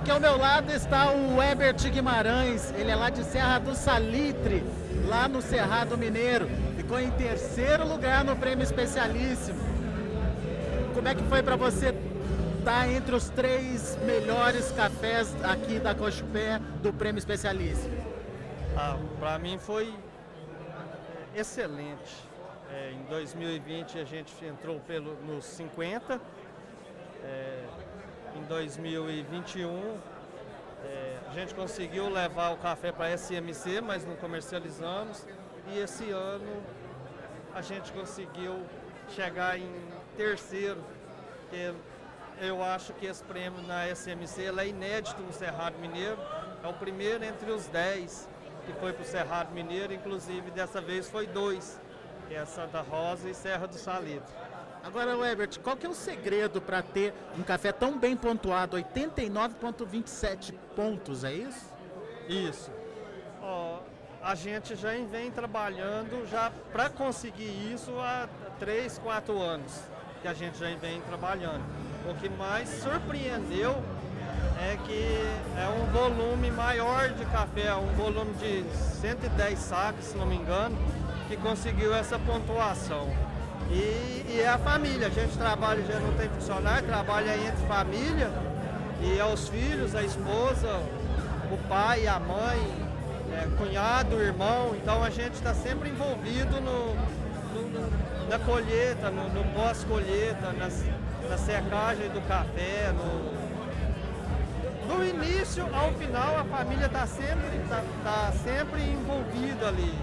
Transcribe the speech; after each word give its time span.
aqui 0.00 0.10
ao 0.10 0.18
meu 0.18 0.38
lado 0.38 0.72
está 0.72 1.12
o 1.12 1.42
Ebert 1.42 1.78
Guimarães, 1.90 2.72
ele 2.72 2.90
é 2.90 2.96
lá 2.96 3.10
de 3.10 3.22
Serra 3.22 3.58
do 3.58 3.74
Salitre, 3.74 4.64
lá 5.06 5.28
no 5.28 5.42
Cerrado 5.42 5.98
Mineiro. 5.98 6.48
Ficou 6.74 6.98
em 6.98 7.10
terceiro 7.10 7.86
lugar 7.86 8.24
no 8.24 8.34
prêmio 8.34 8.64
especialíssimo. 8.64 9.60
Como 10.94 11.06
é 11.06 11.14
que 11.14 11.22
foi 11.24 11.42
para 11.42 11.54
você 11.54 11.94
estar 12.58 12.88
entre 12.88 13.14
os 13.14 13.28
três 13.28 13.98
melhores 14.06 14.72
cafés 14.72 15.36
aqui 15.44 15.78
da 15.78 15.94
Cochupé 15.94 16.58
do 16.82 16.94
prêmio 16.94 17.18
especialíssimo? 17.18 17.94
Ah, 18.74 18.96
para 19.18 19.38
mim 19.38 19.58
foi 19.58 19.94
excelente. 21.36 22.24
É, 22.72 22.92
em 22.92 23.02
2020 23.10 23.98
a 23.98 24.04
gente 24.04 24.32
entrou 24.46 24.80
pelo, 24.80 25.14
nos 25.26 25.44
50. 25.44 26.18
É, 27.22 27.64
em 28.36 28.42
2021 28.44 29.98
é, 30.84 31.18
a 31.28 31.32
gente 31.32 31.54
conseguiu 31.54 32.08
levar 32.08 32.50
o 32.50 32.56
café 32.56 32.90
para 32.90 33.06
a 33.06 33.16
SMC, 33.16 33.80
mas 33.80 34.04
não 34.04 34.16
comercializamos. 34.16 35.26
E 35.68 35.78
esse 35.78 36.10
ano 36.10 36.62
a 37.54 37.60
gente 37.60 37.92
conseguiu 37.92 38.60
chegar 39.10 39.58
em 39.58 39.70
terceiro, 40.16 40.82
que 41.50 41.74
eu 42.40 42.62
acho 42.62 42.92
que 42.94 43.06
esse 43.06 43.22
prêmio 43.24 43.60
na 43.62 43.86
SMC 43.94 44.46
é 44.58 44.66
inédito 44.68 45.20
no 45.22 45.32
Cerrado 45.32 45.78
Mineiro. 45.78 46.18
É 46.62 46.68
o 46.68 46.72
primeiro 46.74 47.24
entre 47.24 47.50
os 47.50 47.66
10 47.66 48.28
que 48.64 48.72
foi 48.74 48.92
para 48.92 49.02
o 49.02 49.06
Cerrado 49.06 49.52
Mineiro, 49.52 49.92
inclusive 49.92 50.50
dessa 50.50 50.80
vez 50.80 51.08
foi 51.08 51.26
dois, 51.26 51.80
que 52.28 52.34
é 52.34 52.44
Santa 52.44 52.80
Rosa 52.80 53.28
e 53.28 53.34
Serra 53.34 53.66
do 53.66 53.74
Salitre. 53.74 54.32
Agora, 54.82 55.12
Ebert, 55.30 55.60
qual 55.60 55.76
que 55.76 55.86
é 55.86 55.88
o 55.88 55.94
segredo 55.94 56.60
para 56.60 56.82
ter 56.82 57.14
um 57.38 57.42
café 57.42 57.70
tão 57.70 57.98
bem 57.98 58.16
pontuado, 58.16 58.76
89,27 58.76 60.54
pontos, 60.74 61.22
é 61.22 61.32
isso? 61.32 61.70
Isso. 62.28 62.70
A 64.22 64.34
gente 64.34 64.76
já 64.76 64.90
vem 65.10 65.30
trabalhando 65.30 66.28
já 66.30 66.52
para 66.72 66.90
conseguir 66.90 67.72
isso 67.72 67.90
há 67.98 68.28
3, 68.58 68.98
4 68.98 69.40
anos 69.40 69.80
que 70.20 70.28
a 70.28 70.34
gente 70.34 70.58
já 70.58 70.74
vem 70.76 71.00
trabalhando. 71.02 71.64
O 72.08 72.14
que 72.14 72.28
mais 72.28 72.68
surpreendeu 72.68 73.82
é 74.60 74.76
que 74.86 75.18
é 75.58 75.68
um 75.68 75.86
volume 75.92 76.50
maior 76.50 77.08
de 77.10 77.24
café, 77.26 77.74
um 77.74 77.92
volume 77.94 78.34
de 78.34 78.64
110 79.00 79.58
sacos, 79.58 80.04
se 80.04 80.16
não 80.16 80.26
me 80.26 80.36
engano, 80.36 80.76
que 81.28 81.36
conseguiu 81.38 81.94
essa 81.94 82.18
pontuação. 82.18 83.08
E, 83.70 84.26
e 84.28 84.40
é 84.40 84.48
a 84.48 84.58
família, 84.58 85.06
a 85.06 85.10
gente 85.10 85.36
trabalha, 85.38 85.82
já 85.84 85.98
não 86.00 86.12
tem 86.14 86.28
funcionário, 86.28 86.86
trabalha 86.86 87.36
entre 87.36 87.66
família. 87.66 88.30
E 89.00 89.18
é 89.18 89.24
os 89.24 89.48
filhos, 89.48 89.94
a 89.94 90.02
esposa, 90.02 90.82
o 91.50 91.56
pai, 91.68 92.06
a 92.06 92.18
mãe, 92.18 92.90
é, 93.32 93.48
cunhado, 93.56 94.20
irmão, 94.20 94.74
então 94.74 95.02
a 95.02 95.10
gente 95.10 95.34
está 95.34 95.54
sempre 95.54 95.88
envolvido 95.88 96.60
no, 96.60 96.94
no, 96.94 98.28
na 98.28 98.38
colheita, 98.40 99.10
no, 99.10 99.28
no 99.30 99.44
pós-colheita, 99.54 100.52
na 100.52 101.38
secagem 101.38 102.08
do 102.10 102.20
café, 102.26 102.92
no, 102.92 103.40
do 104.88 105.04
início 105.04 105.64
ao 105.72 105.92
final 105.92 106.38
a 106.38 106.44
família 106.44 106.86
está 106.86 107.06
sempre, 107.06 107.60
tá, 107.68 107.82
tá 108.02 108.32
sempre 108.44 108.82
envolvida 108.82 109.68
ali. 109.68 109.94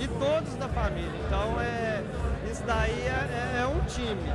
E 0.00 0.08
todos 0.08 0.54
da 0.54 0.68
família. 0.68 1.12
Então 1.26 1.60
é, 1.60 2.02
isso 2.50 2.62
daí 2.66 2.90
é, 2.90 3.58
é, 3.58 3.62
é 3.62 3.66
um 3.66 3.80
time. 3.84 4.32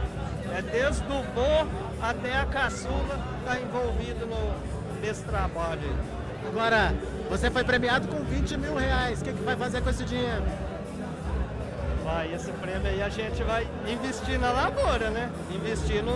É 0.55 0.61
desde 0.61 1.03
o 1.03 1.23
vô 1.33 1.67
até 2.01 2.37
a 2.37 2.45
caçula 2.45 3.19
está 3.39 3.59
envolvido 3.59 4.25
no, 4.27 5.01
nesse 5.01 5.23
trabalho. 5.23 5.91
Agora, 6.47 6.93
você 7.29 7.49
foi 7.49 7.63
premiado 7.63 8.07
com 8.07 8.23
20 8.23 8.57
mil 8.57 8.75
reais. 8.75 9.21
O 9.21 9.23
que, 9.23 9.33
que 9.33 9.43
vai 9.43 9.55
fazer 9.55 9.81
com 9.81 9.89
esse 9.89 10.03
dinheiro? 10.03 10.43
Vai, 12.03 12.31
esse 12.31 12.51
prêmio 12.51 12.87
aí 12.87 13.01
a 13.01 13.09
gente 13.09 13.43
vai 13.43 13.67
investir 13.87 14.39
na 14.39 14.51
lavoura, 14.51 15.09
né? 15.09 15.31
Investir 15.49 16.03
no. 16.03 16.13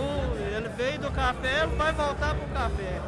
Ele 0.56 0.68
veio 0.76 1.00
do 1.00 1.10
café, 1.10 1.64
ele 1.64 1.74
vai 1.74 1.92
voltar 1.92 2.36
pro 2.36 2.46
café 2.48 3.00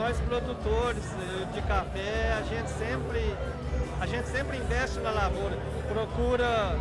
nós 0.00 0.18
produtores 0.20 1.04
de 1.52 1.62
café, 1.62 2.32
a 2.38 2.42
gente 2.42 2.70
sempre, 2.70 3.36
gente 4.10 4.28
sempre 4.28 4.58
investe 4.58 4.98
na 4.98 5.10
lavoura, 5.10 5.56
procura 5.88 6.76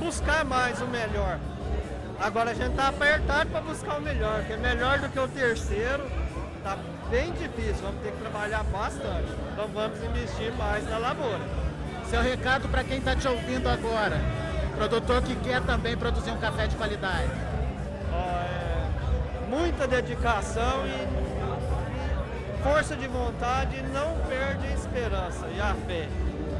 buscar 0.00 0.44
mais 0.44 0.80
o 0.82 0.86
melhor. 0.86 1.38
Agora 2.18 2.50
a 2.50 2.54
gente 2.54 2.70
está 2.70 2.88
apertado 2.88 3.48
para 3.50 3.60
buscar 3.60 3.98
o 3.98 4.02
melhor, 4.02 4.42
que 4.44 4.52
é 4.52 4.56
melhor 4.56 4.98
do 4.98 5.08
que 5.08 5.18
o 5.18 5.28
terceiro, 5.28 6.04
tá 6.64 6.76
bem 7.08 7.32
difícil, 7.32 7.82
vamos 7.82 8.02
ter 8.02 8.10
que 8.10 8.18
trabalhar 8.18 8.64
bastante. 8.64 9.32
Então 9.52 9.68
vamos 9.68 10.02
investir 10.02 10.52
mais 10.54 10.84
na 10.90 10.98
lavoura. 10.98 11.40
Seu 12.10 12.20
recado 12.20 12.68
para 12.68 12.82
quem 12.82 12.98
está 12.98 13.14
te 13.14 13.28
ouvindo 13.28 13.68
agora, 13.68 14.20
produtor 14.74 15.22
que 15.22 15.36
quer 15.36 15.62
também 15.62 15.96
produzir 15.96 16.32
um 16.32 16.38
café 16.38 16.66
de 16.66 16.74
qualidade. 16.74 17.30
é, 18.12 19.48
muita 19.48 19.86
dedicação 19.86 20.84
e 20.86 21.39
força 22.62 22.94
de 22.94 23.06
vontade, 23.06 23.82
não 23.92 24.16
perde 24.28 24.66
a 24.66 24.72
esperança 24.72 25.46
e 25.48 25.60
a 25.60 25.74
fé. 25.86 26.08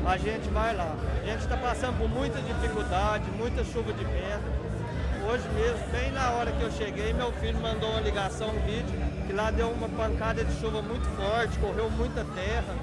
A 0.07 0.17
gente 0.17 0.49
vai 0.49 0.75
lá. 0.75 0.95
A 1.23 1.27
gente 1.27 1.41
está 1.41 1.57
passando 1.57 1.99
por 1.99 2.09
muita 2.09 2.41
dificuldade, 2.41 3.25
muita 3.37 3.63
chuva 3.65 3.93
de 3.93 4.05
pedra. 4.05 4.71
Hoje 5.31 5.47
mesmo, 5.51 5.87
bem 5.93 6.11
na 6.13 6.31
hora 6.31 6.51
que 6.51 6.63
eu 6.63 6.71
cheguei, 6.73 7.13
meu 7.13 7.31
filho 7.33 7.61
mandou 7.61 7.91
uma 7.91 8.01
ligação, 8.01 8.49
um 8.49 8.61
vídeo, 8.61 8.99
que 9.27 9.33
lá 9.33 9.51
deu 9.51 9.71
uma 9.71 9.89
pancada 9.89 10.43
de 10.43 10.53
chuva 10.59 10.81
muito 10.81 11.07
forte, 11.17 11.59
correu 11.59 11.91
muita 11.91 12.25
terra. 12.35 12.75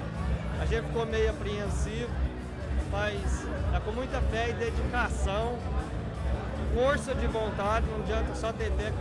A 0.60 0.64
gente 0.64 0.86
ficou 0.86 1.04
meio 1.04 1.30
apreensivo, 1.30 2.10
mas 2.90 3.44
é 3.74 3.80
com 3.80 3.90
muita 3.92 4.20
fé 4.22 4.50
e 4.50 4.52
dedicação, 4.52 5.58
força 6.74 7.14
de 7.14 7.26
vontade, 7.26 7.86
não 7.90 8.00
adianta 8.00 8.34
só 8.34 8.52
ter 8.52 8.70
fé, 8.72 8.92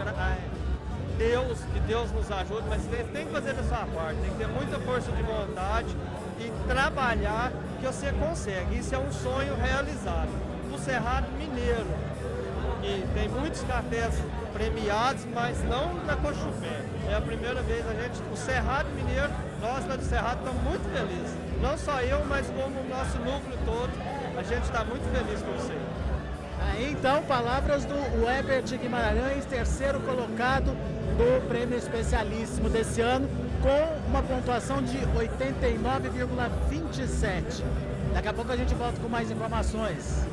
Deus, 1.38 1.60
que 1.72 1.80
Deus 1.82 2.12
nos 2.12 2.32
ajude, 2.32 2.64
mas 2.68 2.84
tem, 2.86 3.06
tem 3.06 3.26
que 3.28 3.32
fazer 3.32 3.54
da 3.54 3.64
sua 3.64 3.86
parte, 3.94 4.20
tem 4.22 4.32
que 4.32 4.38
ter 4.38 4.48
muita 4.48 4.80
força 4.80 5.12
de 5.12 5.22
vontade 5.22 5.96
e 6.40 6.52
trabalhar 6.68 7.52
que 7.80 7.86
você 7.86 8.12
consegue. 8.14 8.80
Isso 8.80 8.96
é 8.96 8.98
um 8.98 9.12
sonho 9.12 9.56
realizado. 9.56 10.30
O 10.74 10.80
Cerrado 10.80 11.28
Mineiro, 11.38 11.86
que 12.82 13.06
tem 13.14 13.30
muitos 13.30 13.62
cafés 13.64 14.16
premiados, 14.52 15.26
mas 15.34 15.64
não 15.64 15.94
na 16.06 16.16
Cochupé. 16.16 16.82
É 17.08 17.16
a 17.16 17.22
primeira 17.22 17.62
vez 17.62 17.86
a 17.88 17.94
gente, 17.94 18.20
o 18.34 18.36
Cerrado 18.36 18.90
Mineiro, 18.96 19.32
nós 19.62 19.88
lá 19.88 19.96
do 19.96 20.04
Cerrado 20.04 20.40
estamos 20.40 20.64
muito 20.64 20.92
felizes. 20.92 21.38
Não 21.62 21.78
só 21.78 22.02
eu, 22.02 22.26
mas 22.26 22.48
como 22.48 22.80
o 22.80 22.90
nosso 22.90 23.18
núcleo 23.20 23.58
todo, 23.64 23.92
a 24.38 24.42
gente 24.42 24.64
está 24.64 24.84
muito 24.84 25.04
feliz 25.12 25.42
com 25.44 25.52
você. 25.54 25.78
Aí 26.60 26.92
então, 26.92 27.22
palavras 27.24 27.86
do 27.86 27.96
Weber 28.26 28.64
de 28.64 28.78
Guimarães, 28.78 29.46
terceiro 29.46 30.00
colocado 30.02 30.76
do 31.18 31.42
prêmio 31.48 31.78
especialíssimo 31.78 32.70
desse 32.70 33.02
ano, 33.02 33.28
com 33.62 34.10
uma 34.10 34.22
pontuação 34.22 34.82
de 34.84 35.00
89,27. 35.00 37.64
Daqui 38.14 38.28
a 38.28 38.34
pouco 38.34 38.52
a 38.52 38.56
gente 38.56 38.76
volta 38.76 39.00
com 39.00 39.10
mais 39.10 39.32
informações. 39.32 40.28